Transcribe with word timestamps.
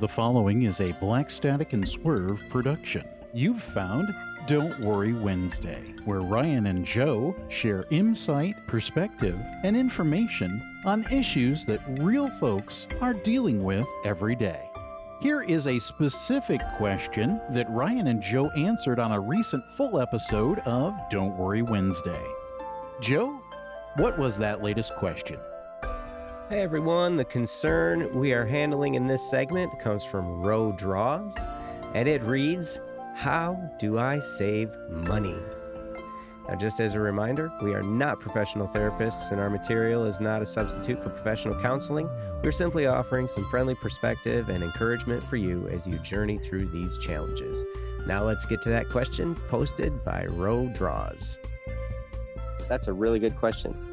The 0.00 0.08
following 0.08 0.62
is 0.62 0.80
a 0.80 0.92
Black 0.92 1.28
Static 1.28 1.74
and 1.74 1.86
Swerve 1.86 2.42
production. 2.48 3.06
You've 3.34 3.60
found 3.60 4.08
Don't 4.46 4.80
Worry 4.80 5.12
Wednesday, 5.12 5.82
where 6.06 6.22
Ryan 6.22 6.68
and 6.68 6.86
Joe 6.86 7.36
share 7.50 7.84
insight, 7.90 8.66
perspective, 8.66 9.38
and 9.62 9.76
information 9.76 10.62
on 10.86 11.04
issues 11.12 11.66
that 11.66 11.82
real 12.00 12.30
folks 12.30 12.86
are 13.02 13.12
dealing 13.12 13.62
with 13.62 13.86
every 14.06 14.34
day. 14.34 14.70
Here 15.20 15.42
is 15.42 15.66
a 15.66 15.78
specific 15.78 16.62
question 16.78 17.38
that 17.50 17.68
Ryan 17.68 18.06
and 18.06 18.22
Joe 18.22 18.48
answered 18.56 18.98
on 18.98 19.12
a 19.12 19.20
recent 19.20 19.62
full 19.76 20.00
episode 20.00 20.60
of 20.60 20.94
Don't 21.10 21.36
Worry 21.36 21.60
Wednesday. 21.60 22.24
Joe, 23.02 23.38
what 23.96 24.18
was 24.18 24.38
that 24.38 24.62
latest 24.62 24.94
question? 24.94 25.38
Hey 26.50 26.62
everyone, 26.62 27.14
the 27.14 27.24
concern 27.24 28.10
we 28.10 28.32
are 28.32 28.44
handling 28.44 28.96
in 28.96 29.06
this 29.06 29.22
segment 29.30 29.78
comes 29.78 30.02
from 30.02 30.42
RoDraws, 30.42 31.48
and 31.94 32.08
it 32.08 32.24
reads 32.24 32.80
How 33.14 33.70
do 33.78 34.00
I 34.00 34.18
save 34.18 34.76
money? 34.90 35.38
Now, 36.48 36.56
just 36.56 36.80
as 36.80 36.96
a 36.96 37.00
reminder, 37.00 37.52
we 37.62 37.72
are 37.72 37.84
not 37.84 38.18
professional 38.18 38.66
therapists, 38.66 39.30
and 39.30 39.40
our 39.40 39.48
material 39.48 40.04
is 40.06 40.20
not 40.20 40.42
a 40.42 40.46
substitute 40.46 41.00
for 41.00 41.10
professional 41.10 41.54
counseling. 41.62 42.10
We're 42.42 42.50
simply 42.50 42.86
offering 42.86 43.28
some 43.28 43.48
friendly 43.48 43.76
perspective 43.76 44.48
and 44.48 44.64
encouragement 44.64 45.22
for 45.22 45.36
you 45.36 45.68
as 45.68 45.86
you 45.86 45.98
journey 45.98 46.36
through 46.36 46.66
these 46.70 46.98
challenges. 46.98 47.64
Now, 48.08 48.24
let's 48.24 48.44
get 48.44 48.60
to 48.62 48.70
that 48.70 48.88
question 48.88 49.36
posted 49.36 50.04
by 50.04 50.24
RoDraws. 50.24 51.38
That's 52.68 52.88
a 52.88 52.92
really 52.92 53.20
good 53.20 53.36
question. 53.36 53.89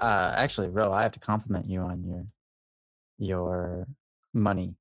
Uh, 0.00 0.32
actually, 0.36 0.68
Ro, 0.68 0.92
I 0.92 1.02
have 1.02 1.12
to 1.12 1.20
compliment 1.20 1.66
you 1.68 1.80
on 1.80 2.04
your 2.04 2.26
your 3.18 3.86
money, 4.32 4.74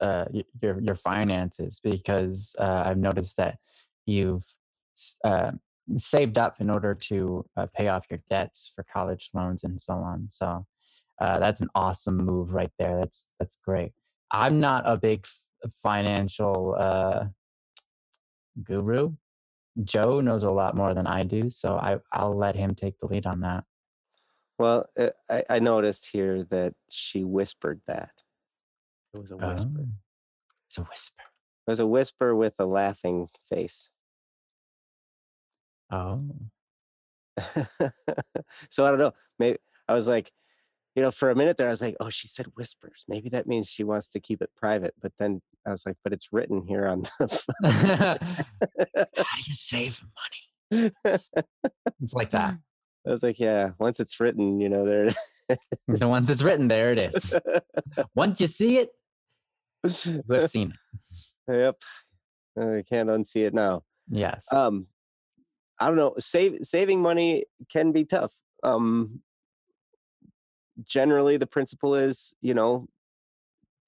uh, 0.00 0.24
your 0.60 0.80
your 0.80 0.96
finances, 0.96 1.80
because 1.82 2.56
uh, 2.58 2.82
I've 2.86 2.98
noticed 2.98 3.36
that 3.36 3.58
you've 4.06 4.44
uh, 5.24 5.52
saved 5.96 6.38
up 6.38 6.60
in 6.60 6.68
order 6.68 6.94
to 6.94 7.44
uh, 7.56 7.66
pay 7.74 7.88
off 7.88 8.06
your 8.10 8.20
debts 8.28 8.72
for 8.74 8.84
college 8.92 9.30
loans 9.34 9.64
and 9.64 9.80
so 9.80 9.94
on. 9.94 10.26
So 10.28 10.66
uh, 11.20 11.38
that's 11.38 11.60
an 11.60 11.68
awesome 11.74 12.16
move 12.16 12.52
right 12.52 12.72
there. 12.78 12.98
That's 12.98 13.30
that's 13.38 13.56
great. 13.64 13.92
I'm 14.32 14.60
not 14.60 14.82
a 14.86 14.96
big 14.96 15.24
f- 15.24 15.70
financial 15.82 16.76
uh, 16.78 17.26
guru. 18.62 19.12
Joe 19.84 20.20
knows 20.20 20.42
a 20.42 20.50
lot 20.50 20.76
more 20.76 20.94
than 20.94 21.06
I 21.06 21.22
do, 21.22 21.48
so 21.50 21.76
I, 21.76 21.98
I'll 22.12 22.36
let 22.36 22.56
him 22.56 22.74
take 22.74 22.98
the 22.98 23.06
lead 23.06 23.26
on 23.26 23.40
that. 23.40 23.64
Well, 24.60 24.90
uh, 25.00 25.08
I, 25.30 25.42
I 25.48 25.58
noticed 25.58 26.10
here 26.12 26.44
that 26.50 26.74
she 26.90 27.24
whispered 27.24 27.80
that. 27.86 28.10
It 29.14 29.18
was 29.18 29.30
a 29.30 29.36
whisper. 29.38 29.70
Oh, 29.78 29.86
It's 30.68 30.76
a 30.76 30.82
whisper. 30.82 31.22
It 31.66 31.70
was 31.70 31.80
a 31.80 31.86
whisper 31.86 32.36
with 32.36 32.52
a 32.58 32.66
laughing 32.66 33.28
face. 33.48 33.88
Oh. 35.90 36.28
so 38.68 38.84
I 38.84 38.90
don't 38.90 38.98
know. 38.98 39.14
Maybe 39.38 39.56
I 39.88 39.94
was 39.94 40.06
like, 40.06 40.30
you 40.94 41.00
know, 41.00 41.10
for 41.10 41.30
a 41.30 41.34
minute 41.34 41.56
there, 41.56 41.68
I 41.68 41.70
was 41.70 41.80
like, 41.80 41.96
oh, 41.98 42.10
she 42.10 42.28
said 42.28 42.44
whispers. 42.54 43.06
Maybe 43.08 43.30
that 43.30 43.46
means 43.46 43.66
she 43.66 43.82
wants 43.82 44.10
to 44.10 44.20
keep 44.20 44.42
it 44.42 44.50
private. 44.58 44.92
But 45.00 45.12
then 45.18 45.40
I 45.66 45.70
was 45.70 45.86
like, 45.86 45.96
but 46.04 46.12
it's 46.12 46.34
written 46.34 46.66
here 46.66 46.86
on 46.86 47.04
the. 47.18 47.48
How 49.16 49.36
do 49.36 49.42
you 49.46 49.54
save 49.54 50.04
money? 50.70 50.92
It's 52.02 52.14
like 52.14 52.30
that. 52.32 52.56
I 53.06 53.10
was 53.10 53.22
like, 53.22 53.40
yeah, 53.40 53.70
once 53.78 53.98
it's 54.00 54.20
written, 54.20 54.60
you 54.60 54.68
know, 54.68 54.84
there. 54.84 55.10
So 55.96 56.08
once 56.08 56.30
it's 56.30 56.42
written, 56.42 56.68
there 56.68 56.92
it 56.92 56.98
is. 56.98 57.34
Once 58.14 58.40
you 58.40 58.46
see 58.46 58.78
it, 58.78 58.90
you 60.04 60.22
have 60.30 60.48
seen 60.48 60.72
it. 61.48 61.52
yep. 61.52 61.76
I 62.56 62.84
can't 62.88 63.08
unsee 63.08 63.46
it 63.46 63.54
now. 63.54 63.82
Yes. 64.10 64.52
um 64.52 64.88
i 65.78 65.86
don't 65.86 65.96
know 65.96 66.14
save 66.18 66.58
saving 66.62 67.00
money 67.00 67.44
can 67.70 67.92
be 67.92 68.04
tough 68.04 68.32
um 68.64 69.20
generally 70.84 71.36
the 71.36 71.46
principle 71.46 71.94
is 71.94 72.34
you 72.40 72.52
know 72.52 72.88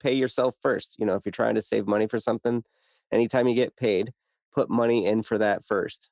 pay 0.01 0.13
yourself 0.13 0.55
first 0.61 0.95
you 0.97 1.05
know 1.05 1.15
if 1.15 1.25
you're 1.25 1.31
trying 1.31 1.55
to 1.55 1.61
save 1.61 1.87
money 1.87 2.07
for 2.07 2.19
something 2.19 2.63
anytime 3.11 3.47
you 3.47 3.55
get 3.55 3.75
paid 3.75 4.13
put 4.53 4.69
money 4.69 5.05
in 5.05 5.21
for 5.23 5.37
that 5.37 5.65
first 5.65 6.09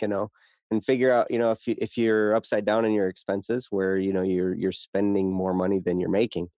you 0.00 0.08
know 0.08 0.30
and 0.70 0.84
figure 0.84 1.12
out 1.12 1.30
you 1.30 1.38
know 1.38 1.50
if 1.50 1.66
you 1.66 1.74
if 1.78 1.98
you're 1.98 2.34
upside 2.34 2.64
down 2.64 2.84
in 2.84 2.92
your 2.92 3.08
expenses 3.08 3.68
where 3.70 3.96
you 3.98 4.12
know 4.12 4.22
you're 4.22 4.54
you're 4.54 4.72
spending 4.72 5.32
more 5.32 5.54
money 5.54 5.78
than 5.80 6.00
you're 6.00 6.10
making 6.10 6.48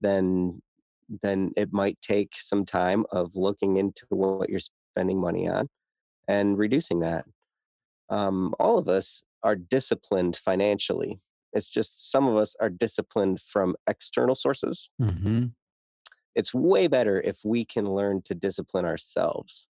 then 0.00 0.62
then 1.22 1.52
it 1.56 1.72
might 1.72 2.00
take 2.00 2.36
some 2.36 2.64
time 2.64 3.04
of 3.12 3.36
looking 3.36 3.76
into 3.76 4.06
what 4.10 4.50
you're 4.50 4.60
spending 4.92 5.20
money 5.20 5.48
on 5.48 5.68
and 6.28 6.58
reducing 6.58 7.00
that. 7.00 7.26
Um, 8.08 8.54
all 8.58 8.78
of 8.78 8.88
us 8.88 9.24
are 9.42 9.56
disciplined 9.56 10.36
financially. 10.36 11.20
It's 11.52 11.68
just 11.70 12.10
some 12.10 12.26
of 12.26 12.36
us 12.36 12.56
are 12.60 12.70
disciplined 12.70 13.40
from 13.40 13.76
external 13.86 14.34
sources. 14.34 14.90
hmm 14.98 15.46
It's 16.34 16.52
way 16.52 16.88
better 16.88 17.20
if 17.20 17.44
we 17.44 17.64
can 17.64 17.94
learn 17.94 18.22
to 18.22 18.34
discipline 18.34 18.84
ourselves 18.84 19.68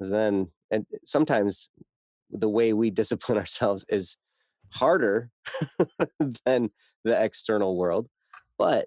then, 0.00 0.50
and 0.70 0.86
sometimes 1.04 1.68
the 2.32 2.48
way 2.48 2.72
we 2.72 2.90
discipline 2.90 3.38
ourselves 3.42 3.84
is 3.88 4.16
harder 4.70 5.30
than 6.44 6.70
the 7.04 7.22
external 7.22 7.76
world. 7.76 8.08
But 8.58 8.86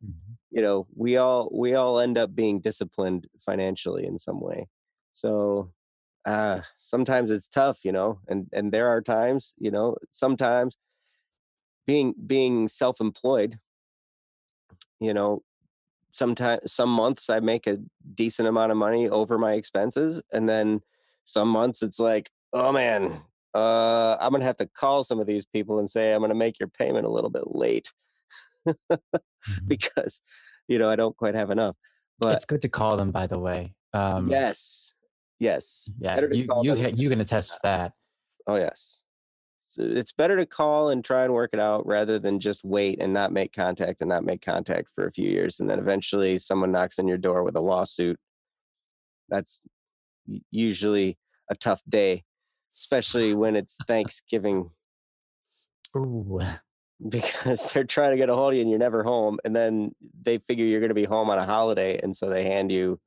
you 0.52 0.62
know, 0.62 0.88
we 0.96 1.18
all 1.18 1.50
we 1.54 1.76
all 1.76 2.00
end 2.00 2.18
up 2.18 2.36
being 2.36 2.60
disciplined 2.62 3.28
financially 3.40 4.06
in 4.06 4.18
some 4.18 4.40
way. 4.40 4.68
So 5.14 5.72
uh 6.26 6.62
sometimes 6.78 7.32
it's 7.32 7.48
tough 7.48 7.80
you 7.84 7.92
know 7.92 8.20
and 8.28 8.48
and 8.52 8.72
there 8.72 8.88
are 8.88 9.02
times 9.02 9.54
you 9.58 9.70
know 9.72 9.96
sometimes 10.12 10.78
being 11.86 12.14
being 12.26 12.68
self-employed 12.68 13.60
you 15.00 15.14
know 15.14 15.44
sometimes 16.12 16.72
some 16.72 16.90
months 16.90 17.30
i 17.30 17.40
make 17.40 17.68
a 17.68 17.78
decent 18.16 18.48
amount 18.48 18.72
of 18.72 18.78
money 18.78 19.08
over 19.08 19.38
my 19.38 19.54
expenses 19.54 20.22
and 20.34 20.50
then 20.50 20.82
some 21.26 21.48
months 21.48 21.84
it's 21.84 22.00
like 22.00 22.32
oh 22.54 22.72
man 22.72 23.22
uh 23.56 24.18
i'm 24.20 24.32
gonna 24.32 24.44
have 24.44 24.56
to 24.58 24.68
call 24.78 25.04
some 25.04 25.20
of 25.20 25.26
these 25.28 25.46
people 25.46 25.80
and 25.80 25.90
say 25.90 26.14
i'm 26.14 26.22
gonna 26.22 26.36
make 26.36 26.60
your 26.60 26.68
payment 26.70 27.06
a 27.06 27.10
little 27.10 27.30
bit 27.32 27.56
late 27.56 27.92
Mhm. 28.68 29.68
because 29.68 30.22
you 30.68 30.78
know 30.80 30.90
i 30.90 30.96
don't 30.96 31.16
quite 31.18 31.36
have 31.36 31.52
enough 31.52 31.76
but 32.20 32.34
it's 32.36 32.46
good 32.46 32.62
to 32.62 32.70
call 32.70 32.96
them, 32.98 33.12
by 33.12 33.28
the 33.28 33.38
way. 33.38 33.74
Um, 33.94 34.30
yes 34.30 34.94
yes 35.40 35.90
Yeah. 36.00 36.16
better 36.16 36.30
You 36.34 36.48
you 36.64 36.76
ha- 36.76 36.92
you 36.96 37.10
can 37.10 37.20
attest 37.22 37.54
to 37.54 37.60
that. 37.64 37.92
Oh 38.48 38.56
yes. 38.56 39.02
It's, 39.66 39.78
it's 39.78 40.12
better 40.14 40.38
to 40.38 40.46
call 40.46 40.90
and 40.90 41.04
try 41.04 41.26
and 41.26 41.34
work 41.34 41.50
it 41.54 41.60
out 41.60 41.86
rather 41.86 42.18
than 42.18 42.40
just 42.40 42.64
wait 42.64 43.02
and 43.02 43.12
not 43.14 43.34
make 43.34 43.52
contact 43.54 43.98
and 44.02 44.08
not 44.10 44.24
make 44.24 44.42
contact 44.42 44.90
for 44.96 45.06
a 45.06 45.12
few 45.12 45.30
years 45.30 45.60
and 45.60 45.70
then 45.70 45.78
eventually 45.78 46.40
someone 46.40 46.72
knocks 46.72 46.98
on 47.00 47.08
your 47.08 47.18
door 47.18 47.44
with 47.44 47.56
a 47.58 47.62
lawsuit. 47.62 48.18
That's 49.30 49.62
usually 50.52 51.18
a 51.50 51.56
tough 51.56 51.82
day, 51.90 52.24
especially 52.78 53.34
when 53.34 53.56
it's 53.56 53.78
Thanksgiving 53.88 54.72
Ooh. 55.96 56.42
because 57.10 57.72
they're 57.72 57.84
trying 57.84 58.12
to 58.12 58.18
get 58.18 58.30
a 58.30 58.36
hold 58.36 58.54
of 58.54 58.56
you 58.56 58.62
and 58.62 58.70
you're 58.70 58.80
never 58.80 59.04
home 59.04 59.38
and 59.44 59.56
then 59.56 59.92
they 60.22 60.38
figure 60.38 60.66
you're 60.66 60.80
going 60.80 60.90
to 60.90 60.96
be 60.96 61.06
home 61.06 61.30
on 61.30 61.38
a 61.38 61.46
holiday 61.46 62.00
and 62.02 62.16
so 62.16 62.30
they 62.30 62.44
hand 62.46 62.72
you 62.72 63.00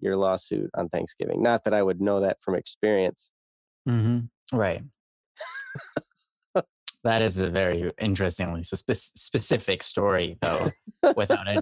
your 0.00 0.16
lawsuit 0.16 0.70
on 0.74 0.88
Thanksgiving. 0.88 1.42
Not 1.42 1.64
that 1.64 1.74
I 1.74 1.82
would 1.82 2.00
know 2.00 2.20
that 2.20 2.40
from 2.40 2.54
experience. 2.54 3.30
hmm 3.86 4.20
Right. 4.52 4.82
that 7.04 7.22
is 7.22 7.38
a 7.38 7.50
very 7.50 7.92
interestingly 8.00 8.62
spe- 8.62 8.92
specific 8.92 9.82
story, 9.82 10.38
though, 10.40 10.70
without 11.16 11.46
any 11.48 11.60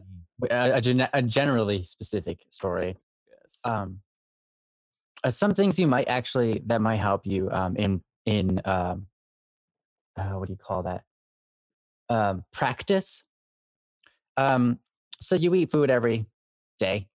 a, 0.50 0.76
a, 0.76 0.80
gen- 0.80 1.08
a 1.12 1.22
generally 1.22 1.84
specific 1.84 2.40
story. 2.50 2.96
Yes. 3.28 3.58
Um, 3.64 4.00
uh, 5.24 5.30
some 5.30 5.54
things 5.54 5.78
you 5.78 5.86
might 5.86 6.08
actually 6.08 6.62
that 6.66 6.80
might 6.80 6.96
help 6.96 7.26
you 7.26 7.48
um, 7.50 7.76
in 7.76 8.02
in 8.26 8.60
um, 8.64 9.06
uh, 10.16 10.30
what 10.30 10.46
do 10.46 10.52
you 10.52 10.58
call 10.58 10.82
that? 10.82 11.04
Um, 12.08 12.44
practice. 12.52 13.24
Um, 14.36 14.78
so 15.20 15.34
you 15.34 15.54
eat 15.54 15.70
food 15.70 15.90
every 15.90 16.26
day. 16.78 17.08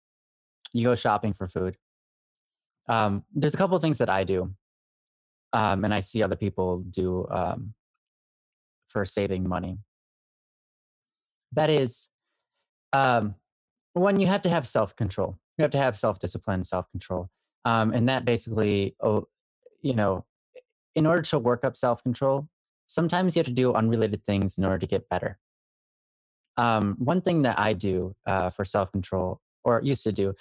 You 0.74 0.86
go 0.86 0.95
shopping 0.95 1.33
for 1.33 1.48
food. 1.48 1.77
Um, 2.88 3.24
there's 3.33 3.53
a 3.53 3.57
couple 3.57 3.75
of 3.75 3.81
things 3.81 4.00
that 4.00 4.09
I 4.09 4.24
do, 4.24 4.54
um, 5.54 5.86
and 5.86 5.94
I 5.94 6.00
see 6.00 6.24
other 6.24 6.36
people 6.36 6.80
do 6.80 7.27
um, 7.30 7.74
for 8.88 9.06
saving 9.06 9.47
money. 9.47 9.77
That 11.54 11.69
is, 11.69 12.09
um, 12.94 13.36
one 13.94 14.19
you 14.19 14.27
have 14.27 14.42
to 14.44 14.50
have 14.50 14.68
self 14.68 14.95
control. 14.95 15.38
You 15.57 15.63
have 15.63 15.71
to 15.71 15.77
have 15.77 15.97
self 15.97 16.19
discipline, 16.19 16.63
self 16.63 16.89
control, 16.89 17.30
um, 17.65 17.93
and 17.93 18.09
that 18.09 18.25
basically, 18.25 18.95
oh, 19.01 19.27
you 19.81 19.93
know, 19.95 20.25
in 20.95 21.05
order 21.05 21.21
to 21.23 21.39
work 21.39 21.63
up 21.65 21.77
self 21.77 22.03
control, 22.03 22.47
sometimes 22.87 23.35
you 23.35 23.39
have 23.39 23.47
to 23.47 23.53
do 23.53 23.73
unrelated 23.73 24.23
things 24.25 24.57
in 24.57 24.65
order 24.65 24.79
to 24.79 24.87
get 24.87 25.09
better. 25.09 25.39
um, 26.57 26.95
one 26.99 27.21
thing 27.21 27.43
that 27.43 27.57
I 27.59 27.73
do 27.73 28.15
uh, 28.25 28.49
for 28.49 28.65
self 28.65 28.91
control, 28.91 29.41
or 29.63 29.81
used 29.83 30.03
to 30.03 30.11
do, 30.11 30.35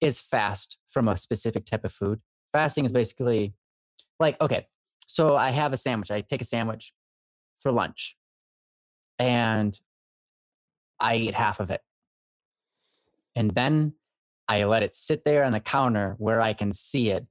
is 0.00 0.20
fast 0.20 0.78
from 0.90 1.08
a 1.08 1.16
specific 1.16 1.64
type 1.66 1.84
of 1.84 1.92
food. 1.92 2.20
Fasting 2.52 2.84
is 2.84 2.92
basically 2.92 3.54
like, 4.20 4.40
okay, 4.40 4.66
so 5.06 5.36
I 5.36 5.50
have 5.50 5.72
a 5.72 5.76
sandwich. 5.76 6.10
I 6.10 6.20
take 6.22 6.40
a 6.42 6.44
sandwich 6.44 6.92
for 7.58 7.72
lunch 7.72 8.16
and 9.18 9.78
I 11.00 11.16
eat 11.16 11.34
half 11.34 11.60
of 11.60 11.70
it. 11.70 11.82
And 13.34 13.50
then 13.52 13.94
I 14.48 14.64
let 14.64 14.82
it 14.82 14.94
sit 14.94 15.24
there 15.24 15.44
on 15.44 15.52
the 15.52 15.60
counter 15.60 16.14
where 16.18 16.40
I 16.40 16.52
can 16.52 16.72
see 16.72 17.10
it 17.10 17.26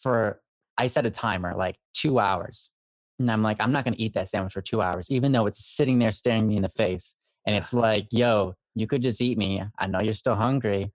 for, 0.00 0.40
I 0.76 0.86
set 0.86 1.06
a 1.06 1.10
timer 1.10 1.54
like 1.56 1.76
two 1.94 2.18
hours. 2.18 2.70
And 3.18 3.28
I'm 3.30 3.42
like, 3.42 3.60
I'm 3.60 3.72
not 3.72 3.84
going 3.84 3.94
to 3.94 4.00
eat 4.00 4.14
that 4.14 4.28
sandwich 4.28 4.52
for 4.52 4.62
two 4.62 4.80
hours, 4.80 5.10
even 5.10 5.32
though 5.32 5.46
it's 5.46 5.64
sitting 5.64 5.98
there 5.98 6.12
staring 6.12 6.46
me 6.46 6.56
in 6.56 6.62
the 6.62 6.68
face. 6.68 7.16
And 7.46 7.56
it's 7.56 7.72
like, 7.72 8.06
yo, 8.10 8.54
you 8.74 8.86
could 8.86 9.02
just 9.02 9.20
eat 9.20 9.38
me. 9.38 9.62
I 9.78 9.86
know 9.86 10.00
you're 10.00 10.12
still 10.12 10.36
hungry, 10.36 10.92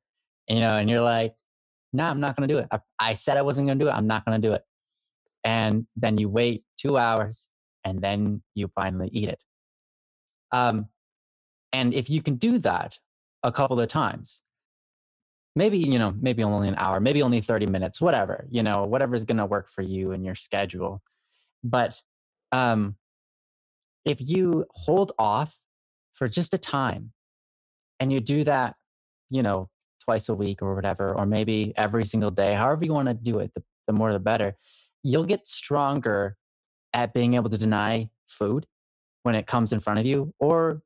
you 0.47 0.59
know, 0.59 0.77
and 0.77 0.89
you're 0.89 1.01
like, 1.01 1.35
no, 1.91 2.03
nah, 2.03 2.09
I'm 2.09 2.19
not 2.19 2.35
going 2.35 2.47
to 2.47 2.53
do 2.53 2.59
it. 2.59 2.67
I, 2.71 2.79
I 2.99 3.13
said 3.13 3.37
I 3.37 3.41
wasn't 3.41 3.67
going 3.67 3.77
to 3.77 3.85
do 3.85 3.89
it. 3.89 3.93
I'm 3.93 4.07
not 4.07 4.25
going 4.25 4.41
to 4.41 4.47
do 4.47 4.53
it. 4.53 4.63
And 5.43 5.85
then 5.95 6.17
you 6.17 6.29
wait 6.29 6.63
two 6.77 6.97
hours 6.97 7.49
and 7.83 8.01
then 8.01 8.41
you 8.55 8.69
finally 8.73 9.09
eat 9.11 9.29
it. 9.29 9.43
Um, 10.51 10.87
and 11.73 11.93
if 11.93 12.09
you 12.09 12.21
can 12.21 12.35
do 12.35 12.59
that 12.59 12.97
a 13.43 13.51
couple 13.51 13.79
of 13.79 13.89
times, 13.89 14.41
maybe, 15.55 15.77
you 15.77 15.99
know, 15.99 16.13
maybe 16.19 16.43
only 16.43 16.67
an 16.67 16.75
hour, 16.77 16.99
maybe 16.99 17.21
only 17.21 17.41
30 17.41 17.67
minutes, 17.67 18.01
whatever, 18.01 18.45
you 18.49 18.63
know, 18.63 18.85
whatever's 18.85 19.25
going 19.25 19.37
to 19.37 19.45
work 19.45 19.69
for 19.69 19.81
you 19.81 20.11
and 20.11 20.25
your 20.25 20.35
schedule. 20.35 21.01
But 21.63 21.99
um, 22.51 22.95
if 24.05 24.17
you 24.19 24.65
hold 24.71 25.11
off 25.17 25.55
for 26.13 26.27
just 26.27 26.53
a 26.53 26.57
time 26.57 27.13
and 27.99 28.11
you 28.11 28.19
do 28.19 28.43
that, 28.43 28.75
you 29.29 29.43
know, 29.43 29.69
twice 30.03 30.27
a 30.27 30.35
week 30.35 30.61
or 30.61 30.75
whatever, 30.75 31.13
or 31.13 31.25
maybe 31.25 31.73
every 31.77 32.05
single 32.05 32.31
day, 32.31 32.53
however 32.53 32.83
you 32.83 32.93
want 32.93 33.07
to 33.07 33.13
do 33.13 33.39
it, 33.39 33.51
the, 33.55 33.63
the 33.87 33.93
more 33.93 34.11
the 34.11 34.19
better, 34.19 34.57
you'll 35.03 35.25
get 35.25 35.47
stronger 35.47 36.35
at 36.93 37.13
being 37.13 37.35
able 37.35 37.49
to 37.49 37.57
deny 37.57 38.09
food 38.27 38.65
when 39.23 39.35
it 39.35 39.47
comes 39.47 39.71
in 39.71 39.79
front 39.79 39.99
of 39.99 40.05
you 40.05 40.33
or 40.39 40.81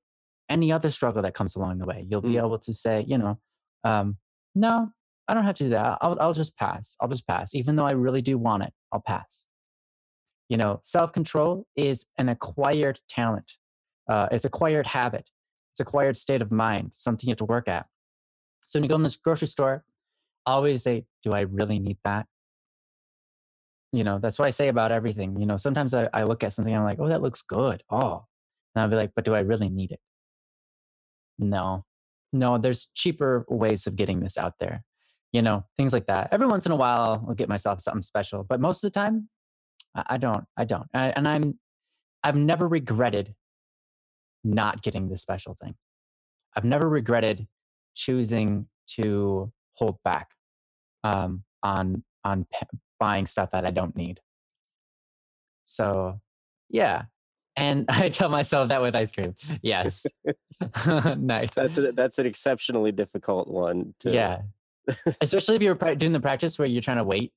any 0.50 0.72
other 0.72 0.90
struggle 0.90 1.22
that 1.22 1.34
comes 1.34 1.56
along 1.56 1.80
the 1.80 1.86
way. 1.86 2.06
You'll 2.08 2.22
be 2.22 2.34
mm. 2.34 2.46
able 2.46 2.60
to 2.60 2.74
say, 2.74 3.04
you 3.08 3.18
know, 3.18 3.40
um, 3.84 4.18
no, 4.58 4.90
I 5.28 5.34
don't 5.34 5.44
have 5.44 5.56
to 5.56 5.66
do 5.66 5.70
that. 5.70 6.00
I'll, 6.02 6.18
I'll 6.20 6.34
just 6.34 6.58
pass. 6.58 6.96
I'll 7.00 7.08
just 7.08 7.28
pass. 7.28 7.54
Even 7.54 7.76
though 7.76 7.86
I 7.86 7.92
really 7.92 8.22
do 8.22 8.38
want 8.38 8.64
it, 8.64 8.74
I'll 8.92 9.04
pass. 9.06 9.46
You 10.50 10.58
know, 10.58 10.80
self 10.82 11.12
control 11.12 11.68
is 11.76 12.06
an 12.18 12.30
acquired 12.30 13.00
talent, 13.10 13.54
uh, 14.10 14.30
it's 14.32 14.46
acquired 14.46 14.88
habit, 14.88 15.30
it's 15.74 15.80
acquired 15.82 16.16
state 16.16 16.42
of 16.42 16.52
mind, 16.52 16.92
something 16.94 17.28
you 17.28 17.32
have 17.32 17.38
to 17.40 17.46
work 17.46 17.68
at. 17.68 17.86
So 18.66 18.80
when 18.80 18.84
you 18.84 18.90
go 18.90 18.96
in 18.96 19.04
this 19.04 19.16
grocery 19.16 19.48
store, 19.48 19.84
I 20.46 20.52
always 20.54 20.84
say, 20.84 21.06
do 21.22 21.34
I 21.34 21.42
really 21.42 21.80
need 21.80 21.98
that? 22.06 22.26
You 23.92 24.04
know, 24.04 24.20
that's 24.20 24.40
what 24.40 24.48
I 24.48 24.52
say 24.52 24.70
about 24.70 24.92
everything. 24.92 25.40
You 25.40 25.46
know, 25.46 25.58
sometimes 25.58 25.94
I, 25.94 26.10
I 26.14 26.24
look 26.24 26.44
at 26.44 26.54
something, 26.54 26.74
I'm 26.74 26.84
like, 26.84 27.00
oh, 27.00 27.08
that 27.08 27.22
looks 27.22 27.42
good. 27.42 27.84
Oh, 27.90 28.26
and 28.74 28.82
I'll 28.82 28.90
be 28.90 28.96
like, 28.96 29.12
but 29.16 29.26
do 29.26 29.36
I 29.36 29.40
really 29.40 29.70
need 29.70 29.92
it? 29.92 30.00
No, 31.40 31.84
no, 32.34 32.58
there's 32.58 32.88
cheaper 32.94 33.46
ways 33.48 33.88
of 33.88 33.96
getting 33.96 34.20
this 34.20 34.38
out 34.38 34.54
there. 34.60 34.84
You 35.32 35.42
know, 35.42 35.66
things 35.76 35.94
like 35.94 36.08
that. 36.08 36.30
Every 36.32 36.48
once 36.48 36.66
in 36.66 36.72
a 36.72 36.76
while, 36.76 37.26
I'll 37.28 37.36
get 37.36 37.50
myself 37.50 37.82
something 37.82 38.02
special, 38.02 38.44
but 38.44 38.62
most 38.62 38.84
of 38.84 38.92
the 38.92 39.00
time, 39.00 39.30
I, 39.94 40.18
don't. 40.18 40.46
I 40.56 40.66
don't. 40.66 40.88
I, 40.94 41.10
and 41.10 41.28
I'm, 41.28 41.60
I've 42.24 42.36
never 42.36 42.68
regretted 42.68 43.36
not 44.44 44.82
getting 44.82 45.10
this 45.10 45.22
special 45.22 45.58
thing. 45.62 45.76
I've 46.56 46.64
never 46.64 46.88
regretted 46.88 47.48
choosing 47.96 48.68
to 48.96 49.52
hold 49.74 49.98
back 50.04 50.30
um, 51.04 51.44
on 51.64 52.04
on 52.24 52.46
buying 53.00 53.26
stuff 53.26 53.52
that 53.52 53.66
I 53.66 53.72
don't 53.72 53.96
need. 53.96 54.20
So, 55.64 56.20
yeah. 56.70 57.04
And 57.58 57.86
I 57.90 58.10
tell 58.10 58.30
myself 58.30 58.70
that 58.70 58.82
with 58.82 58.96
ice 58.96 59.12
cream. 59.12 59.36
Yes. 59.62 60.06
nice. 61.18 61.54
That's 61.54 61.78
a, 61.78 61.92
that's 61.92 62.20
an 62.20 62.26
exceptionally 62.26 62.94
difficult 62.94 63.50
one. 63.50 63.94
To... 64.02 64.12
Yeah. 64.12 64.42
Especially 65.20 65.58
if 65.58 65.62
you're 65.62 65.76
doing 65.96 66.14
the 66.14 66.22
practice 66.22 66.58
where 66.58 66.68
you're 66.68 66.82
trying 66.82 66.98
to 66.98 67.04
wait 67.04 67.34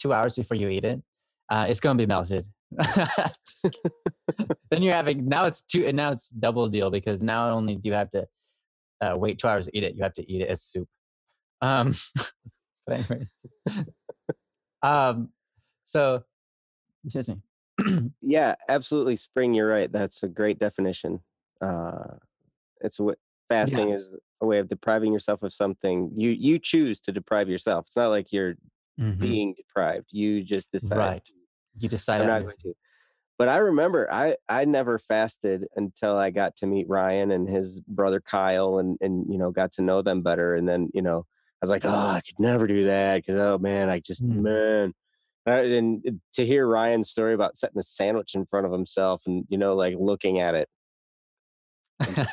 two 0.00 0.12
hours 0.12 0.34
before 0.34 0.56
you 0.56 0.68
eat 0.68 0.84
it. 0.84 1.00
Uh, 1.48 1.66
it's 1.68 1.78
going 1.78 1.96
to 1.96 2.02
be 2.02 2.06
melted. 2.06 2.46
then 4.70 4.82
you're 4.82 4.92
having 4.92 5.26
now 5.26 5.46
it's 5.46 5.62
two 5.62 5.86
and 5.86 5.96
now 5.96 6.12
it's 6.12 6.28
double 6.28 6.68
deal 6.68 6.90
because 6.90 7.22
now 7.22 7.50
only 7.50 7.76
do 7.76 7.88
you 7.88 7.94
have 7.94 8.10
to 8.10 8.26
uh, 9.00 9.16
wait 9.16 9.38
two 9.38 9.48
hours 9.48 9.66
to 9.66 9.76
eat 9.76 9.84
it, 9.84 9.94
you 9.94 10.02
have 10.02 10.12
to 10.12 10.30
eat 10.30 10.42
it 10.42 10.48
as 10.48 10.60
soup. 10.62 10.86
Um, 11.62 11.94
but 12.86 13.00
anyways, 13.10 13.28
um, 14.82 15.30
so, 15.84 16.24
excuse 17.04 17.28
me. 17.28 17.36
yeah, 18.22 18.54
absolutely. 18.68 19.16
Spring, 19.16 19.54
you're 19.54 19.68
right. 19.68 19.90
That's 19.90 20.22
a 20.22 20.28
great 20.28 20.58
definition. 20.58 21.20
Uh, 21.60 22.16
it's 22.80 23.00
what 23.00 23.18
fasting 23.48 23.90
yes. 23.90 24.00
is 24.00 24.16
a 24.40 24.46
way 24.46 24.58
of 24.58 24.68
depriving 24.68 25.12
yourself 25.12 25.42
of 25.42 25.52
something. 25.52 26.12
You 26.16 26.30
you 26.30 26.58
choose 26.58 27.00
to 27.00 27.12
deprive 27.12 27.48
yourself. 27.48 27.86
It's 27.86 27.96
not 27.96 28.08
like 28.08 28.32
you're 28.32 28.54
mm-hmm. 29.00 29.20
being 29.20 29.54
deprived. 29.56 30.06
You 30.10 30.42
just 30.42 30.70
decide. 30.70 30.98
Right. 30.98 31.28
You 31.78 31.88
decide. 31.88 32.20
I'm 32.20 32.26
not 32.26 32.42
going 32.42 32.54
to. 32.62 32.74
But 33.38 33.48
I 33.48 33.58
remember 33.58 34.12
I 34.12 34.36
I 34.48 34.64
never 34.64 34.98
fasted 34.98 35.66
until 35.76 36.16
I 36.16 36.30
got 36.30 36.56
to 36.56 36.66
meet 36.66 36.88
Ryan 36.88 37.30
and 37.30 37.48
his 37.48 37.80
brother 37.80 38.20
Kyle 38.20 38.78
and 38.78 38.98
and 39.00 39.26
you 39.30 39.38
know 39.38 39.50
got 39.50 39.72
to 39.74 39.82
know 39.82 40.02
them 40.02 40.22
better. 40.22 40.54
And 40.54 40.68
then 40.68 40.90
you 40.92 41.02
know 41.02 41.24
I 41.60 41.64
was 41.64 41.70
like, 41.70 41.84
oh, 41.84 41.88
I 41.88 42.20
could 42.24 42.38
never 42.38 42.66
do 42.66 42.84
that 42.86 43.16
because 43.16 43.36
oh 43.36 43.58
man, 43.58 43.88
I 43.88 44.00
just 44.00 44.24
mm. 44.24 44.42
man. 44.42 44.94
Uh, 45.48 45.62
and 45.62 46.04
uh, 46.06 46.12
to 46.34 46.44
hear 46.44 46.66
Ryan's 46.66 47.08
story 47.08 47.34
about 47.34 47.56
setting 47.56 47.78
a 47.78 47.82
sandwich 47.82 48.34
in 48.34 48.44
front 48.46 48.66
of 48.66 48.72
himself 48.72 49.22
and 49.26 49.44
you 49.48 49.56
know 49.56 49.74
like 49.74 49.94
looking 49.98 50.40
at 50.40 50.54
it, 50.54 50.68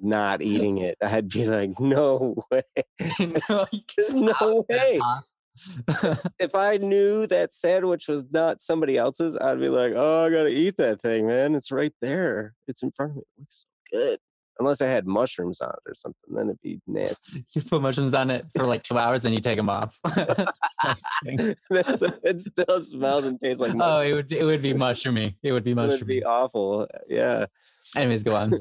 not 0.00 0.40
eating 0.40 0.78
it, 0.78 0.96
I'd 1.02 1.28
be 1.28 1.46
like, 1.46 1.78
no 1.80 2.44
way, 2.50 2.62
no, 3.50 3.66
no 4.12 4.64
way. 4.68 5.00
if 6.38 6.54
I 6.54 6.76
knew 6.76 7.26
that 7.26 7.52
sandwich 7.52 8.06
was 8.06 8.24
not 8.30 8.60
somebody 8.60 8.96
else's, 8.96 9.36
I'd 9.36 9.60
be 9.60 9.68
like, 9.68 9.94
oh, 9.96 10.26
I 10.26 10.30
gotta 10.30 10.48
eat 10.48 10.76
that 10.76 11.02
thing, 11.02 11.26
man. 11.26 11.54
It's 11.54 11.72
right 11.72 11.94
there. 12.00 12.54
It's 12.68 12.82
in 12.82 12.92
front 12.92 13.12
of 13.12 13.16
me. 13.16 13.22
It 13.36 13.40
looks 13.40 13.66
so 13.90 13.98
good 13.98 14.18
unless 14.58 14.80
I 14.80 14.86
had 14.86 15.06
mushrooms 15.06 15.60
on 15.60 15.70
it 15.70 15.90
or 15.90 15.94
something, 15.94 16.34
then 16.34 16.46
it'd 16.46 16.60
be 16.62 16.80
nasty. 16.86 17.44
You 17.52 17.62
put 17.62 17.82
mushrooms 17.82 18.14
on 18.14 18.30
it 18.30 18.46
for 18.56 18.64
like 18.64 18.82
two 18.82 18.98
hours 18.98 19.24
and 19.24 19.34
you 19.34 19.40
take 19.40 19.56
them 19.56 19.70
off. 19.70 19.98
it 21.24 22.40
still 22.40 22.82
smells 22.82 23.24
and 23.24 23.40
tastes 23.40 23.60
like. 23.60 23.74
Mushroom. 23.74 23.96
Oh, 23.96 24.00
it 24.00 24.12
would 24.12 24.32
it 24.32 24.44
would 24.44 24.62
be 24.62 24.74
mushroomy. 24.74 25.34
It 25.42 25.52
would 25.52 25.64
be 25.64 25.74
mushroomy. 25.74 25.92
It 25.92 25.98
would 25.98 26.06
be 26.06 26.24
awful. 26.24 26.86
Yeah. 27.08 27.46
Anyways, 27.96 28.22
go 28.22 28.34
on. 28.34 28.54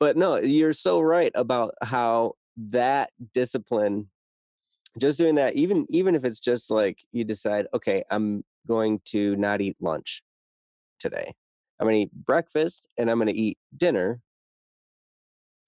but 0.00 0.16
no, 0.16 0.36
you're 0.36 0.72
so 0.72 1.00
right 1.00 1.32
about 1.34 1.74
how 1.82 2.34
that 2.70 3.10
discipline, 3.34 4.08
just 4.98 5.18
doing 5.18 5.36
that, 5.36 5.56
even 5.56 5.86
even 5.90 6.14
if 6.14 6.24
it's 6.24 6.40
just 6.40 6.70
like 6.70 6.98
you 7.12 7.24
decide, 7.24 7.66
okay, 7.74 8.04
I'm 8.10 8.44
going 8.66 9.00
to 9.06 9.36
not 9.36 9.60
eat 9.60 9.76
lunch 9.80 10.22
today. 10.98 11.34
I'm 11.80 11.86
going 11.86 11.94
to 11.94 12.02
eat 12.02 12.12
breakfast 12.12 12.88
and 12.96 13.10
I'm 13.10 13.18
going 13.18 13.28
to 13.28 13.36
eat 13.36 13.58
dinner 13.76 14.20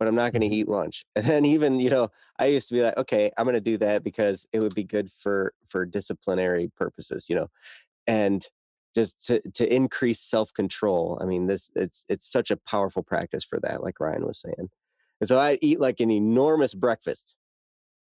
but 0.00 0.08
I'm 0.08 0.16
not 0.16 0.32
going 0.32 0.40
to 0.40 0.48
mm-hmm. 0.48 0.54
eat 0.54 0.68
lunch. 0.68 1.04
And 1.14 1.26
then 1.26 1.44
even, 1.44 1.78
you 1.78 1.90
know, 1.90 2.10
I 2.38 2.46
used 2.46 2.68
to 2.68 2.74
be 2.74 2.82
like, 2.82 2.96
okay, 2.96 3.30
I'm 3.36 3.44
going 3.44 3.54
to 3.54 3.60
do 3.60 3.76
that 3.78 4.02
because 4.02 4.46
it 4.52 4.58
would 4.60 4.74
be 4.74 4.82
good 4.82 5.12
for 5.12 5.52
for 5.68 5.84
disciplinary 5.84 6.72
purposes, 6.76 7.26
you 7.28 7.36
know. 7.36 7.50
And 8.06 8.44
just 8.94 9.24
to 9.26 9.40
to 9.54 9.72
increase 9.72 10.20
self-control. 10.20 11.18
I 11.20 11.26
mean, 11.26 11.46
this 11.46 11.70
it's 11.76 12.04
it's 12.08 12.26
such 12.26 12.50
a 12.50 12.56
powerful 12.56 13.02
practice 13.02 13.44
for 13.44 13.60
that 13.60 13.84
like 13.84 14.00
Ryan 14.00 14.26
was 14.26 14.40
saying. 14.40 14.70
And 15.20 15.28
so 15.28 15.38
I 15.38 15.58
eat 15.60 15.78
like 15.78 16.00
an 16.00 16.10
enormous 16.10 16.74
breakfast. 16.74 17.36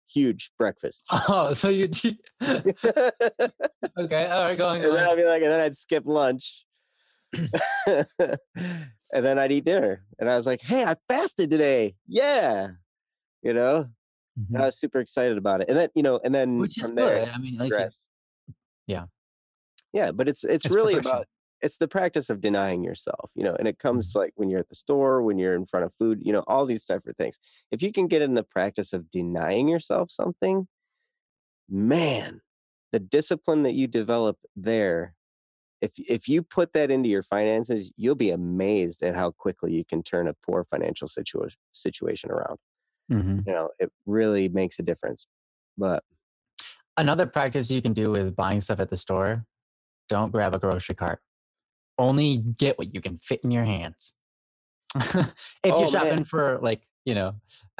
Huge 0.09 0.51
breakfast. 0.57 1.05
Oh, 1.11 1.53
so 1.53 1.69
you 1.69 1.85
okay? 2.41 2.65
All 4.27 4.43
right, 4.47 4.57
going. 4.57 4.83
And 4.83 4.95
then 4.95 5.07
I'd 5.07 5.17
be 5.17 5.25
like, 5.25 5.43
and 5.43 5.51
then 5.51 5.59
I'd 5.59 5.75
skip 5.75 6.03
lunch, 6.05 6.65
and 9.13 9.25
then 9.25 9.37
I'd 9.39 9.51
eat 9.51 9.65
dinner. 9.65 10.03
And 10.19 10.29
I 10.29 10.35
was 10.35 10.45
like, 10.45 10.61
hey, 10.61 10.83
I 10.83 10.95
fasted 11.07 11.49
today. 11.49 11.95
Yeah. 12.07 12.69
You 13.41 13.53
know, 13.53 13.87
mm-hmm. 14.39 14.57
I 14.57 14.65
was 14.65 14.77
super 14.77 14.99
excited 14.99 15.37
about 15.37 15.61
it. 15.61 15.69
And 15.69 15.77
then, 15.77 15.89
you 15.95 16.03
know, 16.03 16.19
and 16.23 16.33
then 16.33 16.59
which 16.59 16.77
is 16.77 16.91
good. 16.91 17.27
I 17.27 17.37
mean, 17.37 17.59
yeah. 18.87 19.05
Yeah. 19.93 20.11
But 20.11 20.29
it's, 20.29 20.43
it's, 20.43 20.65
it's 20.65 20.75
really 20.75 20.95
about, 20.95 21.27
it's 21.61 21.77
the 21.77 21.87
practice 21.87 22.29
of 22.29 22.41
denying 22.41 22.83
yourself, 22.83 23.31
you 23.35 23.43
know, 23.43 23.55
and 23.55 23.67
it 23.67 23.77
comes 23.77 24.09
mm-hmm. 24.09 24.19
like 24.19 24.33
when 24.35 24.49
you're 24.49 24.59
at 24.59 24.69
the 24.69 24.75
store, 24.75 25.21
when 25.21 25.37
you're 25.37 25.55
in 25.55 25.65
front 25.65 25.85
of 25.85 25.93
food, 25.93 26.19
you 26.23 26.33
know, 26.33 26.43
all 26.47 26.65
these 26.65 26.85
different 26.85 27.17
things. 27.17 27.39
If 27.71 27.81
you 27.81 27.91
can 27.91 28.07
get 28.07 28.21
in 28.21 28.33
the 28.33 28.43
practice 28.43 28.93
of 28.93 29.11
denying 29.11 29.67
yourself 29.67 30.09
something, 30.09 30.67
man, 31.69 32.41
the 32.91 32.99
discipline 32.99 33.63
that 33.63 33.73
you 33.73 33.87
develop 33.87 34.37
there 34.55 35.13
if 35.81 35.91
if 35.97 36.27
you 36.27 36.43
put 36.43 36.73
that 36.73 36.91
into 36.91 37.09
your 37.09 37.23
finances, 37.23 37.91
you'll 37.97 38.15
be 38.15 38.29
amazed 38.31 39.01
at 39.03 39.15
how 39.15 39.31
quickly 39.31 39.73
you 39.73 39.83
can 39.83 40.03
turn 40.03 40.27
a 40.27 40.33
poor 40.45 40.63
financial 40.69 41.07
situation 41.07 41.57
situation 41.71 42.31
around. 42.31 42.57
hmm 43.09 43.39
You 43.45 43.53
know, 43.53 43.69
it 43.79 43.91
really 44.05 44.47
makes 44.49 44.79
a 44.79 44.83
difference. 44.83 45.27
But 45.77 46.03
Another 46.97 47.25
practice 47.25 47.71
you 47.71 47.81
can 47.81 47.93
do 47.93 48.11
with 48.11 48.35
buying 48.35 48.59
stuff 48.61 48.79
at 48.79 48.89
the 48.89 48.97
store: 48.97 49.45
don't 50.09 50.31
grab 50.31 50.53
a 50.53 50.59
grocery 50.59 50.95
cart. 50.95 51.19
Only 51.97 52.37
get 52.37 52.77
what 52.77 52.93
you 52.93 53.01
can 53.01 53.17
fit 53.19 53.41
in 53.43 53.51
your 53.51 53.63
hands. 53.65 54.13
if 54.95 55.31
Oh, 55.65 55.79
you're 55.79 55.87
shopping 55.87 56.17
man. 56.17 56.25
for 56.25 56.59
like 56.61 56.81
you 57.05 57.15
know 57.15 57.35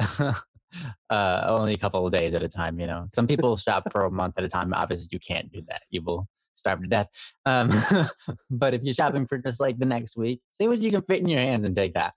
uh 1.10 1.44
only 1.46 1.74
a 1.74 1.78
couple 1.78 2.06
of 2.06 2.12
days 2.12 2.34
at 2.34 2.42
a 2.42 2.48
time 2.48 2.80
you 2.80 2.86
know 2.86 3.06
some 3.10 3.26
people 3.26 3.56
shop 3.56 3.84
for 3.92 4.04
a 4.04 4.10
month 4.10 4.34
at 4.38 4.44
a 4.44 4.48
time 4.48 4.72
obviously 4.72 5.08
you 5.12 5.18
can't 5.18 5.52
do 5.52 5.62
that 5.68 5.82
you 5.90 6.02
will 6.02 6.26
starve 6.54 6.80
to 6.82 6.86
death 6.88 7.08
um 7.46 7.70
but 8.50 8.74
if 8.74 8.82
you're 8.82 8.94
shopping 8.94 9.26
for 9.26 9.38
just 9.38 9.60
like 9.60 9.78
the 9.78 9.86
next 9.86 10.16
week 10.16 10.40
see 10.52 10.68
what 10.68 10.78
you 10.80 10.90
can 10.90 11.02
fit 11.02 11.20
in 11.20 11.28
your 11.28 11.40
hands 11.40 11.64
and 11.64 11.74
take 11.74 11.94
that. 11.94 12.14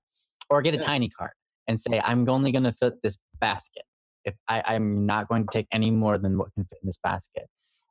Or 0.50 0.62
get 0.62 0.74
a 0.76 0.78
Yeah. 0.78 0.84
tiny 0.84 1.10
cart 1.10 1.34
and 1.68 1.80
say 1.80 2.00
i'm 2.04 2.28
only 2.30 2.52
going 2.52 2.64
to 2.66 2.72
fit 2.74 3.02
this 3.02 3.18
basket. 3.40 3.84
If 4.26 4.36
I, 4.48 4.62
i'm 4.66 5.06
not 5.06 5.28
going 5.28 5.44
to 5.46 5.50
take 5.52 5.68
any 5.72 5.90
more 5.92 6.18
than 6.18 6.38
what 6.38 6.54
can 6.54 6.66
fit 6.66 6.80
in 6.82 6.88
this 6.88 7.00
basket. 7.02 7.48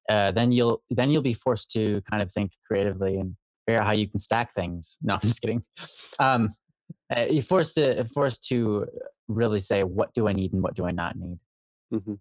Uh, 0.09 0.31
then 0.33 0.53
you'll 0.53 0.83
then 0.91 1.11
you'll 1.11 1.23
be 1.23 1.33
forced 1.33 1.71
to 1.73 2.01
kind 2.11 2.23
of 2.23 2.31
think 2.31 2.53
creatively 2.67 3.17
and 3.17 3.35
figure 3.67 3.81
out 3.81 3.87
how 3.87 3.93
you 3.93 4.07
can 4.09 4.19
stack 4.19 4.55
things. 4.55 4.99
No 5.03 5.15
i'm 5.15 5.21
just 5.21 5.41
kidding. 5.41 5.63
Um 6.21 6.55
uh, 7.15 7.27
you're 7.31 7.43
forced 7.43 7.75
to 7.77 8.05
forced 8.05 8.47
to 8.49 8.87
really 9.29 9.61
say 9.61 9.83
what 9.83 10.13
do 10.15 10.29
i 10.29 10.33
need 10.33 10.53
and 10.53 10.63
what 10.63 10.75
do 10.75 10.85
i 10.87 10.91
not 10.91 11.17
need? 11.17 11.39
Mhm, 11.93 12.19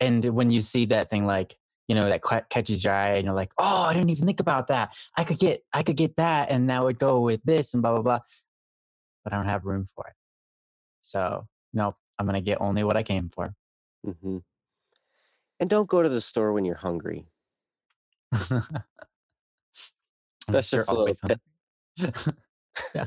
and 0.00 0.24
when 0.38 0.50
you 0.50 0.60
see 0.60 0.84
that 0.86 1.08
thing 1.08 1.24
like 1.24 1.56
you 1.88 1.94
know 1.94 2.08
that 2.08 2.22
catches 2.48 2.82
your 2.82 2.92
eye 2.94 3.14
and 3.16 3.24
you're 3.26 3.34
like 3.34 3.52
oh 3.58 3.82
i 3.82 3.92
didn't 3.92 4.10
even 4.10 4.24
think 4.26 4.40
about 4.40 4.68
that 4.68 4.94
i 5.16 5.24
could 5.24 5.38
get 5.38 5.62
i 5.72 5.82
could 5.82 5.96
get 5.96 6.16
that 6.16 6.50
and 6.50 6.70
that 6.70 6.82
would 6.82 6.98
go 6.98 7.20
with 7.20 7.40
this 7.44 7.74
and 7.74 7.82
blah 7.82 7.92
blah 7.92 8.02
blah 8.02 8.20
but 9.22 9.32
i 9.32 9.36
don't 9.36 9.48
have 9.48 9.64
room 9.64 9.86
for 9.94 10.06
it 10.06 10.14
so 11.02 11.46
nope 11.72 11.96
i'm 12.18 12.26
gonna 12.26 12.40
get 12.40 12.60
only 12.60 12.82
what 12.84 12.96
i 12.96 13.02
came 13.02 13.28
for 13.34 13.54
mm-hmm. 14.06 14.38
and 15.60 15.70
don't 15.70 15.88
go 15.88 16.02
to 16.02 16.08
the 16.08 16.20
store 16.20 16.52
when 16.52 16.64
you're 16.64 16.74
hungry. 16.76 17.26
That's 20.48 20.68
sure 20.68 20.80
just 20.80 20.90
a 20.90 20.92
little 20.92 21.00
always 21.00 21.20
tip. 21.20 21.40
yeah 22.94 23.04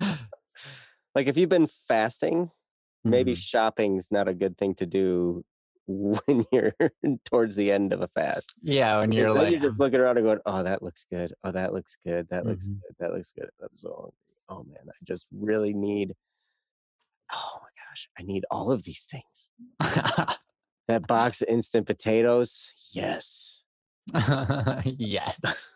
Like 1.14 1.26
if 1.26 1.36
you've 1.36 1.48
been 1.48 1.66
fasting, 1.66 2.50
maybe 3.04 3.32
Mhm. 3.32 3.38
shopping's 3.38 4.12
not 4.12 4.28
a 4.28 4.34
good 4.34 4.56
thing 4.56 4.74
to 4.76 4.86
do 4.86 5.44
when 6.26 6.44
you're 6.52 6.72
towards 7.24 7.56
the 7.56 7.70
end 7.72 7.92
of 7.92 8.00
a 8.02 8.08
fast. 8.08 8.52
yeah 8.62 8.98
when 9.00 9.12
you're 9.12 9.32
like 9.34 9.50
you're 9.50 9.60
just 9.60 9.80
looking 9.80 10.00
around 10.00 10.16
and 10.18 10.26
going, 10.26 10.38
"Oh, 10.46 10.62
that 10.62 10.82
looks 10.82 11.04
good. 11.10 11.34
Oh, 11.44 11.50
that 11.50 11.72
looks 11.74 11.96
good. 12.04 12.28
That 12.30 12.46
looks 12.46 12.68
Mhm. 12.68 12.80
good. 12.82 12.96
That 13.00 13.12
looks 13.12 13.32
good." 13.32 13.50
I'm 13.62 13.68
so 13.76 13.88
hungry. 13.94 14.12
Oh 14.48 14.62
man, 14.64 14.88
I 14.88 14.92
just 15.04 15.26
really 15.32 15.72
need. 15.74 16.14
Oh 17.32 17.58
my 17.62 17.68
gosh, 17.88 18.08
I 18.18 18.22
need 18.22 18.44
all 18.50 18.70
of 18.72 18.84
these 18.84 19.04
things. 19.04 19.48
That 20.88 21.06
box 21.06 21.40
of 21.40 21.46
instant 21.48 21.86
potatoes, 21.86 22.72
yes. 22.92 23.62
yes 24.84 25.70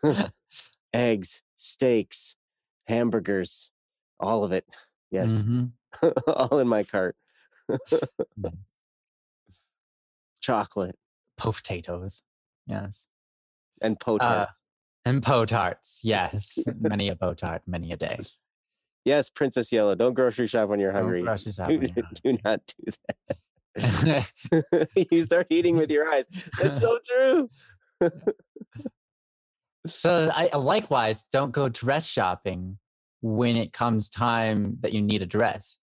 Eggs, 0.92 1.42
steaks, 1.54 2.35
hamburgers, 2.88 3.71
all 4.18 4.42
of 4.42 4.50
it. 4.50 4.64
Yes, 5.12 5.42
Mhm. 5.44 5.71
all 6.26 6.59
in 6.59 6.66
my 6.66 6.83
cart. 6.83 7.14
Chocolate 10.44 10.96
potatoes 11.38 12.20
yes 12.66 13.08
and 13.80 13.96
Uh. 14.20 14.46
And 15.06 15.22
Pop-Tarts, 15.22 16.00
yes. 16.02 16.58
many 16.80 17.08
a 17.08 17.16
Pop-Tart, 17.16 17.62
many 17.66 17.92
a 17.92 17.96
day. 17.96 18.18
yes, 19.04 19.28
Princess 19.28 19.70
Yellow. 19.72 19.94
Don't 19.94 20.14
grocery 20.14 20.46
shop 20.46 20.68
when 20.68 20.80
you're 20.80 20.92
Don't 20.92 21.02
hungry. 21.02 21.22
grocery 21.22 21.52
shop 21.58 21.68
Do, 21.68 21.78
when 21.78 21.92
you're 21.94 22.06
do 22.22 22.38
not 22.44 22.60
do 22.66 22.92
that. 23.76 24.96
you 25.10 25.24
start 25.24 25.46
eating 25.50 25.76
with 25.76 25.90
your 25.90 26.08
eyes. 26.10 26.24
That's 26.62 26.80
so 26.80 26.98
true. 27.06 27.50
so 29.86 30.30
I 30.32 30.56
likewise 30.56 31.24
don't 31.32 31.52
go 31.52 31.68
dress 31.68 32.06
shopping 32.06 32.78
when 33.20 33.56
it 33.56 33.72
comes 33.72 34.08
time 34.10 34.76
that 34.80 34.92
you 34.92 35.02
need 35.02 35.22
a 35.22 35.26
dress. 35.26 35.78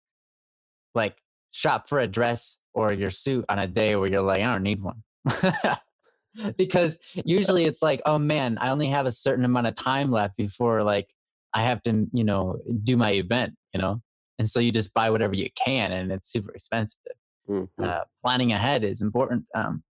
Like 0.95 1.17
shop 1.59 1.89
for 1.89 1.99
a 1.99 2.07
dress 2.07 2.59
or 2.73 2.93
your 2.93 3.11
suit 3.11 3.45
on 3.49 3.59
a 3.59 3.67
day 3.67 3.97
where 3.97 4.09
you're 4.09 4.23
like, 4.23 4.43
I 4.43 4.53
don't 4.53 4.63
need 4.63 4.81
one. 4.81 5.03
because 6.57 6.97
usually 7.25 7.65
it's 7.65 7.83
like, 7.83 8.01
oh 8.07 8.17
man, 8.17 8.59
I 8.61 8.71
only 8.71 8.87
have 8.87 9.07
a 9.07 9.13
certain 9.13 9.45
amount 9.45 9.67
of 9.67 9.75
time 9.75 10.13
left 10.13 10.37
before 10.37 10.85
like 10.85 11.13
I 11.53 11.65
have 11.65 11.83
to, 11.83 12.07
you 12.13 12.23
know, 12.23 12.61
do 12.85 12.97
my 12.97 13.11
event, 13.11 13.57
you 13.75 13.81
know? 13.81 14.01
And 14.39 14.49
so 14.49 14.61
you 14.61 14.71
just 14.71 14.95
buy 14.95 15.11
whatever 15.11 15.35
you 15.35 15.49
can 15.57 15.91
and 15.91 16.13
it's 16.13 16.31
super 16.31 16.53
expensive. 16.53 17.01
Mhm. 17.49 17.69
Uh, 17.83 18.05
planning 18.23 18.53
ahead 18.53 18.85
is 18.85 19.03
important. 19.03 19.47
Um, 19.53 19.83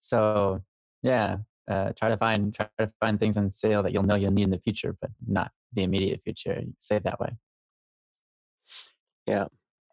so 0.00 0.62
yeah, 1.02 1.38
uh, 1.66 1.92
try 1.96 2.10
to 2.10 2.18
find 2.18 2.54
try 2.54 2.68
to 2.78 2.92
find 3.00 3.18
things 3.18 3.38
on 3.38 3.50
sale 3.50 3.82
that 3.84 3.92
you'll 3.92 4.02
know 4.02 4.16
you'll 4.16 4.32
need 4.32 4.42
in 4.42 4.50
the 4.50 4.58
future, 4.58 4.94
but 5.00 5.10
not 5.26 5.50
the 5.72 5.82
immediate 5.82 6.20
future. 6.24 6.62
Save 6.76 7.04
that 7.04 7.20
way. 7.20 7.30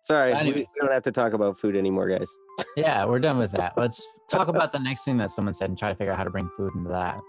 Sorry, 0.05 0.33
we, 0.43 0.51
we 0.51 0.67
don't 0.79 0.91
have 0.91 1.01
to 1.03 1.11
talk 1.11 1.33
about 1.33 1.57
food 1.59 1.75
anymore, 1.75 2.07
guys. 2.07 2.29
Yeah, 2.77 3.05
we're 3.05 3.19
done 3.19 3.37
with 3.37 3.51
that. 3.53 3.73
Let's 3.77 4.05
talk 4.29 4.49
about 4.49 4.71
the 4.73 4.79
next 4.79 5.03
thing 5.05 5.15
that 5.17 5.31
someone 5.31 5.53
said 5.53 5.69
and 5.69 5.79
try 5.79 5.89
to 5.89 5.95
figure 5.95 6.11
out 6.11 6.17
how 6.17 6.25
to 6.25 6.29
bring 6.29 6.49
food 6.57 6.73
into 6.75 6.89
that. 6.89 7.21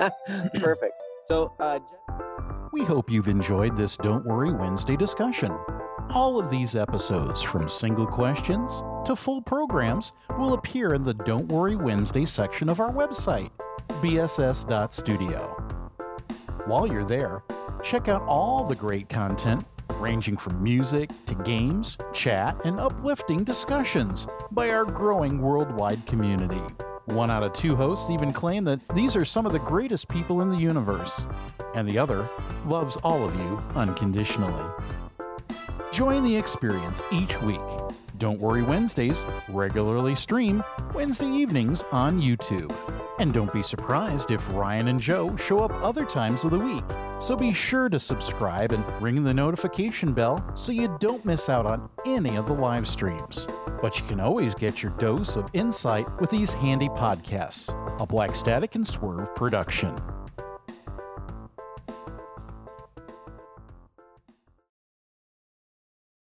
Perfect. 0.60 0.94
So, 1.26 1.52
uh, 1.58 1.80
We 2.72 2.84
hope 2.84 3.10
you've 3.10 3.28
enjoyed 3.28 3.76
this 3.76 3.96
Don't 3.96 4.24
Worry 4.24 4.52
Wednesday 4.52 4.96
discussion. 4.96 5.52
All 6.10 6.38
of 6.38 6.50
these 6.50 6.76
episodes, 6.76 7.42
from 7.42 7.68
single 7.68 8.06
questions 8.06 8.82
to 9.04 9.16
full 9.16 9.42
programs, 9.42 10.12
will 10.38 10.54
appear 10.54 10.94
in 10.94 11.02
the 11.02 11.14
Don't 11.14 11.48
Worry 11.48 11.74
Wednesday 11.76 12.24
section 12.24 12.68
of 12.68 12.78
our 12.78 12.92
website, 12.92 13.50
bss.studio. 14.00 15.48
While 16.66 16.86
you're 16.86 17.04
there, 17.04 17.42
check 17.82 18.06
out 18.06 18.22
all 18.22 18.64
the 18.64 18.76
great 18.76 19.08
content, 19.08 19.64
ranging 19.94 20.36
from 20.36 20.62
music 20.62 21.10
to 21.26 21.34
games, 21.36 21.96
chat, 22.12 22.56
and 22.64 22.78
uplifting 22.78 23.44
discussions 23.44 24.26
by 24.50 24.70
our 24.70 24.84
growing 24.84 25.40
worldwide 25.40 26.04
community. 26.06 26.60
One 27.06 27.30
out 27.30 27.42
of 27.42 27.52
two 27.52 27.76
hosts 27.76 28.10
even 28.10 28.32
claim 28.32 28.64
that 28.64 28.80
these 28.94 29.16
are 29.16 29.24
some 29.24 29.46
of 29.46 29.52
the 29.52 29.60
greatest 29.60 30.08
people 30.08 30.40
in 30.42 30.50
the 30.50 30.56
universe, 30.56 31.28
and 31.74 31.88
the 31.88 31.98
other 31.98 32.28
loves 32.66 32.96
all 32.98 33.24
of 33.24 33.34
you 33.36 33.62
unconditionally. 33.74 34.70
Join 35.92 36.24
the 36.24 36.36
experience 36.36 37.04
each 37.12 37.40
week. 37.42 37.60
Don't 38.18 38.40
Worry 38.40 38.62
Wednesdays 38.62 39.24
regularly 39.48 40.14
stream 40.14 40.64
Wednesday 40.94 41.28
evenings 41.28 41.84
on 41.92 42.20
YouTube. 42.20 42.74
And 43.18 43.32
don't 43.32 43.52
be 43.52 43.62
surprised 43.62 44.30
if 44.30 44.46
Ryan 44.54 44.88
and 44.88 45.00
Joe 45.00 45.34
show 45.36 45.60
up 45.60 45.72
other 45.82 46.04
times 46.04 46.44
of 46.44 46.50
the 46.50 46.58
week. 46.58 46.84
So 47.18 47.34
be 47.34 47.52
sure 47.52 47.88
to 47.88 47.98
subscribe 47.98 48.72
and 48.72 48.84
ring 49.02 49.24
the 49.24 49.32
notification 49.32 50.12
bell 50.12 50.44
so 50.54 50.72
you 50.72 50.94
don't 51.00 51.24
miss 51.24 51.48
out 51.48 51.64
on 51.64 51.88
any 52.04 52.36
of 52.36 52.46
the 52.46 52.52
live 52.52 52.86
streams. 52.86 53.46
But 53.80 53.98
you 53.98 54.06
can 54.06 54.20
always 54.20 54.54
get 54.54 54.82
your 54.82 54.92
dose 54.92 55.36
of 55.36 55.48
insight 55.54 56.06
with 56.20 56.30
these 56.30 56.52
handy 56.52 56.88
podcasts, 56.90 57.72
a 58.00 58.06
Black 58.06 58.36
Static 58.36 58.74
and 58.74 58.86
Swerve 58.86 59.34
production. 59.34 59.96